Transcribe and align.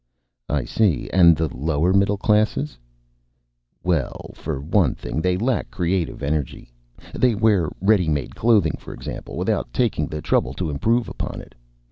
"I 0.49 0.65
see. 0.65 1.11
And 1.13 1.35
the 1.37 1.55
lower 1.55 1.93
middle 1.93 2.17
classes?" 2.17 2.75
"Well, 3.83 4.31
for 4.33 4.59
one 4.59 4.95
thing 4.95 5.21
they 5.21 5.37
lack 5.37 5.69
creative 5.69 6.23
energy. 6.23 6.73
They 7.13 7.35
wear 7.35 7.69
ready 7.79 8.09
made 8.09 8.33
clothing, 8.35 8.77
for 8.79 8.95
example, 8.95 9.37
without 9.37 9.71
taking 9.71 10.07
the 10.07 10.19
trouble 10.19 10.55
to 10.55 10.71
improve 10.71 11.07
upon 11.07 11.39
it. 11.39 11.53